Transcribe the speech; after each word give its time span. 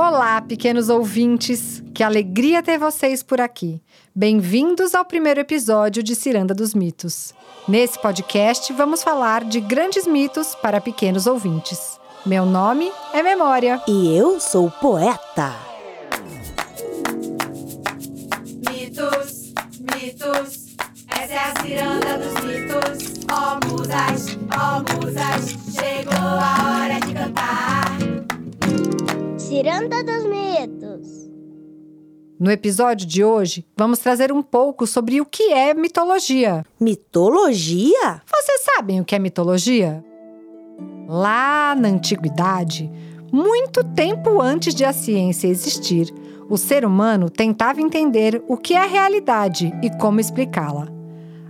Olá, 0.00 0.40
pequenos 0.40 0.88
ouvintes! 0.88 1.82
Que 1.92 2.04
alegria 2.04 2.62
ter 2.62 2.78
vocês 2.78 3.20
por 3.20 3.40
aqui. 3.40 3.82
Bem-vindos 4.14 4.94
ao 4.94 5.04
primeiro 5.04 5.40
episódio 5.40 6.04
de 6.04 6.14
Ciranda 6.14 6.54
dos 6.54 6.72
Mitos. 6.72 7.34
Nesse 7.66 8.00
podcast, 8.00 8.72
vamos 8.74 9.02
falar 9.02 9.42
de 9.42 9.60
grandes 9.60 10.06
mitos 10.06 10.54
para 10.54 10.80
pequenos 10.80 11.26
ouvintes. 11.26 11.98
Meu 12.24 12.46
nome 12.46 12.92
é 13.12 13.24
Memória. 13.24 13.82
E 13.88 14.16
eu 14.16 14.38
sou 14.38 14.70
poeta. 14.70 15.52
Mitos, 18.70 19.52
mitos, 19.96 20.76
essa 21.08 21.32
é 21.32 21.38
a 21.38 21.60
ciranda 21.60 22.18
dos 22.18 22.44
mitos. 22.44 23.26
Ó 23.32 23.58
oh, 23.58 23.66
musas, 23.66 24.38
ó 24.56 24.78
oh, 24.78 25.04
musas, 25.04 25.56
chegou 25.74 26.14
a. 26.14 26.57
Ciranda 29.58 30.04
dos 30.04 30.24
mitos. 30.24 31.28
No 32.38 32.48
episódio 32.48 33.04
de 33.04 33.24
hoje, 33.24 33.66
vamos 33.76 33.98
trazer 33.98 34.30
um 34.30 34.40
pouco 34.40 34.86
sobre 34.86 35.20
o 35.20 35.26
que 35.26 35.52
é 35.52 35.74
mitologia. 35.74 36.64
Mitologia? 36.80 38.22
Vocês 38.24 38.60
sabem 38.62 39.00
o 39.00 39.04
que 39.04 39.16
é 39.16 39.18
mitologia? 39.18 40.04
Lá 41.08 41.74
na 41.74 41.88
antiguidade, 41.88 42.88
muito 43.32 43.82
tempo 43.82 44.40
antes 44.40 44.76
de 44.76 44.84
a 44.84 44.92
ciência 44.92 45.48
existir, 45.48 46.14
o 46.48 46.56
ser 46.56 46.84
humano 46.84 47.28
tentava 47.28 47.80
entender 47.80 48.40
o 48.46 48.56
que 48.56 48.74
é 48.74 48.78
a 48.78 48.86
realidade 48.86 49.74
e 49.82 49.90
como 49.98 50.20
explicá-la. 50.20 50.86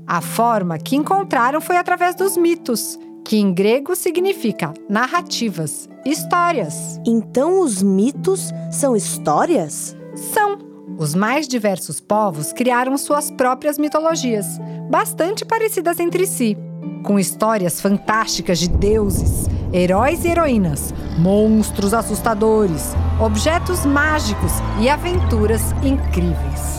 A 0.06 0.22
forma 0.22 0.78
que 0.78 0.96
encontraram 0.96 1.60
foi 1.60 1.76
através 1.76 2.14
dos 2.14 2.38
mitos, 2.38 2.98
que 3.28 3.36
em 3.36 3.52
grego 3.52 3.94
significa 3.94 4.72
narrativas, 4.88 5.86
histórias. 6.02 6.98
Então 7.04 7.60
os 7.60 7.82
mitos 7.82 8.50
são 8.72 8.96
histórias? 8.96 9.94
São. 10.14 10.56
Os 10.96 11.14
mais 11.14 11.46
diversos 11.46 12.00
povos 12.00 12.54
criaram 12.54 12.96
suas 12.96 13.30
próprias 13.30 13.78
mitologias, 13.78 14.46
bastante 14.90 15.44
parecidas 15.44 16.00
entre 16.00 16.26
si, 16.26 16.56
com 17.04 17.18
histórias 17.18 17.82
fantásticas 17.82 18.58
de 18.58 18.68
deuses, 18.70 19.46
heróis 19.74 20.24
e 20.24 20.28
heroínas, 20.28 20.94
monstros 21.18 21.92
assustadores, 21.92 22.94
objetos 23.20 23.84
mágicos 23.84 24.52
e 24.80 24.88
aventuras 24.88 25.60
incríveis. 25.84 26.77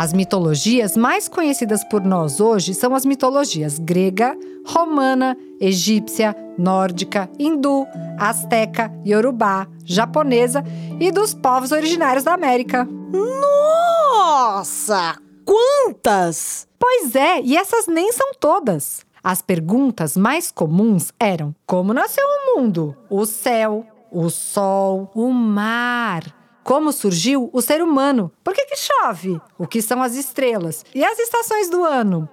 As 0.00 0.14
mitologias 0.14 0.96
mais 0.96 1.28
conhecidas 1.28 1.84
por 1.84 2.00
nós 2.00 2.40
hoje 2.40 2.72
são 2.72 2.94
as 2.94 3.04
mitologias 3.04 3.78
grega, 3.78 4.34
romana, 4.66 5.36
egípcia, 5.60 6.34
nórdica, 6.56 7.28
hindu, 7.38 7.86
asteca, 8.18 8.90
yorubá, 9.04 9.68
japonesa 9.84 10.64
e 10.98 11.12
dos 11.12 11.34
povos 11.34 11.70
originários 11.70 12.24
da 12.24 12.32
América. 12.32 12.88
Nossa! 13.12 15.18
Quantas! 15.44 16.66
Pois 16.78 17.14
é, 17.14 17.42
e 17.42 17.54
essas 17.54 17.86
nem 17.86 18.10
são 18.10 18.32
todas. 18.40 19.04
As 19.22 19.42
perguntas 19.42 20.16
mais 20.16 20.50
comuns 20.50 21.12
eram: 21.20 21.54
como 21.66 21.92
nasceu 21.92 22.24
o 22.24 22.56
mundo? 22.56 22.96
O 23.10 23.26
céu, 23.26 23.84
o 24.10 24.30
sol, 24.30 25.10
o 25.14 25.30
mar. 25.30 26.39
Como 26.62 26.92
surgiu 26.92 27.50
o 27.52 27.60
ser 27.60 27.82
humano? 27.82 28.30
Por 28.44 28.54
que, 28.54 28.66
que 28.66 28.76
chove? 28.76 29.40
O 29.58 29.66
que 29.66 29.80
são 29.80 30.02
as 30.02 30.14
estrelas? 30.14 30.84
E 30.94 31.04
as 31.04 31.18
estações 31.18 31.68
do 31.70 31.84
ano? 31.84 32.28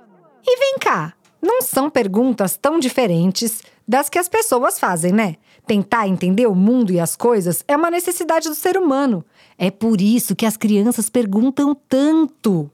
E 0.45 0.57
vem 0.57 0.75
cá, 0.79 1.13
não 1.41 1.61
são 1.61 1.89
perguntas 1.89 2.57
tão 2.57 2.79
diferentes 2.79 3.61
das 3.87 4.09
que 4.09 4.19
as 4.19 4.27
pessoas 4.27 4.79
fazem, 4.79 5.11
né? 5.11 5.37
Tentar 5.65 6.07
entender 6.07 6.47
o 6.47 6.55
mundo 6.55 6.91
e 6.91 6.99
as 6.99 7.15
coisas 7.15 7.63
é 7.67 7.75
uma 7.75 7.89
necessidade 7.89 8.47
do 8.47 8.55
ser 8.55 8.77
humano. 8.77 9.23
É 9.57 9.71
por 9.71 10.01
isso 10.01 10.35
que 10.35 10.45
as 10.45 10.57
crianças 10.57 11.09
perguntam 11.09 11.75
tanto. 11.87 12.69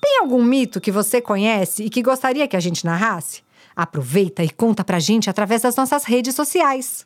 Tem 0.00 0.18
algum 0.20 0.42
mito 0.42 0.80
que 0.80 0.90
você 0.90 1.20
conhece 1.20 1.84
e 1.84 1.90
que 1.90 2.02
gostaria 2.02 2.48
que 2.48 2.56
a 2.56 2.60
gente 2.60 2.84
narrasse? 2.84 3.42
Aproveita 3.76 4.42
e 4.42 4.50
conta 4.50 4.82
pra 4.84 4.98
gente 4.98 5.30
através 5.30 5.62
das 5.62 5.76
nossas 5.76 6.04
redes 6.04 6.34
sociais. 6.34 7.04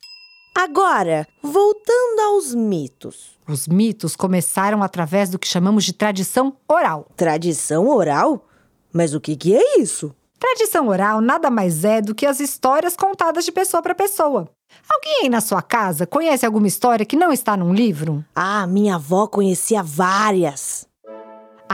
Agora, 0.54 1.26
voltando 1.42 2.20
aos 2.20 2.54
mitos. 2.54 3.36
Os 3.46 3.66
mitos 3.66 4.14
começaram 4.14 4.82
através 4.82 5.28
do 5.28 5.38
que 5.38 5.48
chamamos 5.48 5.84
de 5.84 5.92
tradição 5.92 6.56
oral. 6.68 7.08
Tradição 7.16 7.88
oral? 7.88 8.46
Mas 8.92 9.14
o 9.14 9.20
que, 9.20 9.34
que 9.34 9.54
é 9.54 9.80
isso? 9.80 10.14
Tradição 10.38 10.88
oral 10.88 11.20
nada 11.20 11.50
mais 11.50 11.84
é 11.84 12.00
do 12.00 12.14
que 12.14 12.24
as 12.24 12.38
histórias 12.38 12.96
contadas 12.96 13.44
de 13.44 13.50
pessoa 13.50 13.82
para 13.82 13.94
pessoa. 13.94 14.48
Alguém 14.88 15.22
aí 15.22 15.28
na 15.28 15.40
sua 15.40 15.60
casa 15.60 16.06
conhece 16.06 16.46
alguma 16.46 16.68
história 16.68 17.04
que 17.04 17.16
não 17.16 17.32
está 17.32 17.56
num 17.56 17.74
livro? 17.74 18.24
Ah, 18.34 18.66
minha 18.66 18.94
avó 18.94 19.26
conhecia 19.26 19.82
várias. 19.82 20.86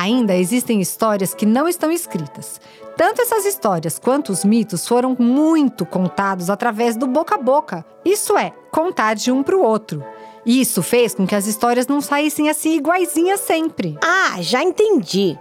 Ainda 0.00 0.34
existem 0.34 0.80
histórias 0.80 1.34
que 1.34 1.44
não 1.44 1.68
estão 1.68 1.92
escritas. 1.92 2.58
Tanto 2.96 3.20
essas 3.20 3.44
histórias 3.44 3.98
quanto 3.98 4.32
os 4.32 4.46
mitos 4.46 4.88
foram 4.88 5.14
muito 5.18 5.84
contados 5.84 6.48
através 6.48 6.96
do 6.96 7.06
boca 7.06 7.34
a 7.34 7.38
boca. 7.38 7.84
Isso 8.02 8.34
é, 8.34 8.50
contar 8.70 9.12
de 9.12 9.30
um 9.30 9.42
para 9.42 9.54
o 9.54 9.62
outro. 9.62 10.02
Isso 10.46 10.82
fez 10.82 11.14
com 11.14 11.26
que 11.26 11.34
as 11.34 11.46
histórias 11.46 11.86
não 11.86 12.00
saíssem 12.00 12.48
assim 12.48 12.76
iguaizinhas 12.76 13.40
sempre. 13.40 13.98
Ah, 14.02 14.40
já 14.40 14.62
entendi. 14.62 15.38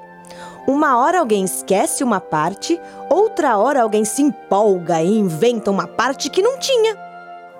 Uma 0.67 0.97
hora 0.97 1.19
alguém 1.19 1.45
esquece 1.45 2.03
uma 2.03 2.19
parte, 2.19 2.77
outra 3.09 3.57
hora 3.57 3.81
alguém 3.81 4.03
se 4.03 4.21
empolga 4.21 5.01
e 5.01 5.17
inventa 5.17 5.71
uma 5.71 5.87
parte 5.87 6.29
que 6.29 6.41
não 6.41 6.59
tinha. 6.59 7.08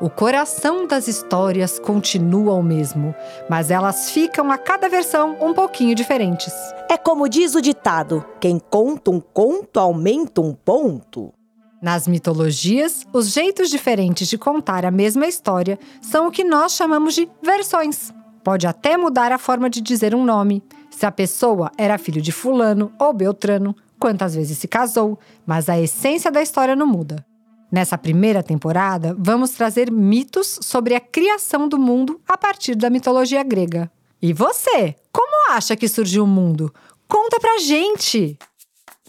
O 0.02 0.10
coração 0.10 0.88
das 0.88 1.10
histórias 1.10 1.78
continua 1.78 2.54
o 2.54 2.64
mesmo, 2.64 3.14
mas 3.50 3.70
elas 3.70 4.10
ficam 4.10 4.50
a 4.50 4.58
cada 4.58 4.88
versão 4.88 5.36
um 5.42 5.54
pouquinho 5.54 5.94
diferentes. 5.94 6.54
É 6.90 6.98
como 6.98 7.28
diz 7.28 7.54
o 7.54 7.62
ditado: 7.62 8.24
quem 8.40 8.60
conta 8.60 9.12
um 9.12 9.20
conto 9.20 9.78
aumenta 9.78 10.40
um 10.40 10.54
ponto. 10.54 11.34
Nas 11.82 12.08
mitologias, 12.08 13.06
os 13.12 13.34
jeitos 13.34 13.70
diferentes 13.70 14.30
de 14.30 14.38
contar 14.38 14.86
a 14.86 14.92
mesma 14.92 15.28
história 15.28 15.78
são 16.02 16.28
o 16.28 16.32
que 16.32 16.46
nós 16.46 16.72
chamamos 16.72 17.14
de 17.14 17.30
versões. 17.44 18.14
Pode 18.42 18.66
até 18.68 18.96
mudar 18.96 19.34
a 19.34 19.38
forma 19.38 19.70
de 19.70 19.82
dizer 19.82 20.16
um 20.16 20.24
nome, 20.24 20.64
se 20.90 21.06
a 21.06 21.12
pessoa 21.12 21.72
era 21.78 21.98
filho 21.98 22.22
de 22.22 22.32
Fulano 22.32 22.90
ou 22.98 23.12
Beltrano, 23.12 23.76
quantas 24.00 24.34
vezes 24.34 24.58
se 24.58 24.68
casou, 24.68 25.20
mas 25.46 25.68
a 25.68 25.78
essência 25.78 26.32
da 26.32 26.42
história 26.42 26.74
não 26.74 26.88
muda. 26.88 27.29
Nessa 27.72 27.98
primeira 28.00 28.42
temporada, 28.42 29.16
vamos 29.18 29.52
trazer 29.52 29.92
mitos 29.92 30.60
sobre 30.62 30.96
a 30.96 31.00
criação 31.00 31.68
do 31.68 31.78
mundo 31.78 32.20
a 32.28 32.36
partir 32.36 32.74
da 32.76 32.90
mitologia 32.90 33.44
grega. 33.44 33.92
E 34.22 34.34
você, 34.34 34.96
como 35.12 35.52
acha 35.52 35.76
que 35.76 35.88
surgiu 35.88 36.24
o 36.24 36.28
mundo? 36.28 36.74
Conta 37.08 37.40
pra 37.40 37.60
gente! 37.60 38.38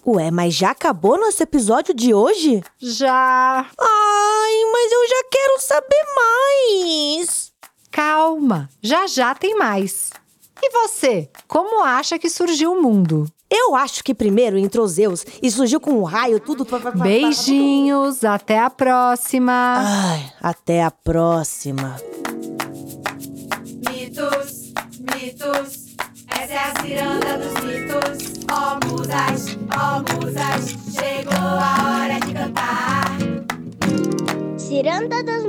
Ué, 0.06 0.31
mas 0.31 0.54
já 0.54 0.70
acabou 0.70 1.19
nosso 1.19 1.43
episódio 1.43 1.94
de 1.94 2.12
hoje? 2.12 2.62
Já! 2.78 3.66
Ai, 3.78 4.65
mas 4.72 4.93
eu 4.93 5.09
já 5.09 5.25
quero 5.31 5.60
saber 5.60 6.04
mais! 6.16 7.53
Calma, 7.91 8.69
já 8.82 9.06
já 9.06 9.34
tem 9.34 9.56
mais. 9.56 10.10
E 10.62 10.70
você, 10.70 11.31
como 11.49 11.82
acha 11.82 12.19
que 12.19 12.28
surgiu 12.28 12.72
o 12.72 12.82
mundo? 12.82 13.26
Eu 13.50 13.75
acho 13.75 14.05
que 14.05 14.15
primeiro 14.15 14.56
entrou 14.56 14.87
Zeus 14.87 15.27
e 15.43 15.50
surgiu 15.50 15.81
com 15.81 15.91
um 15.91 16.05
raio, 16.05 16.38
tudo. 16.38 16.65
Beijinhos, 16.94 18.22
até 18.22 18.61
a 18.61 18.71
próxima. 18.71 19.53
Ai, 19.78 20.33
até 20.41 20.84
a 20.84 20.91
próxima. 20.91 21.97
Mitos, 23.88 24.72
mitos, 25.12 25.97
essa 26.28 26.53
é 26.53 26.59
a 26.59 26.81
ciranda 26.81 27.38
dos 27.38 27.55
mitos. 27.65 28.31
Ó 28.53 28.78
oh, 28.78 28.87
musas, 28.87 29.59
ó 29.77 29.99
oh, 29.99 30.25
musas, 30.25 30.71
chegou 30.93 31.34
a 31.34 32.03
hora 32.03 32.21
de 32.21 32.32
cantar. 32.32 33.05
Ciranda 34.58 35.25
dos. 35.25 35.39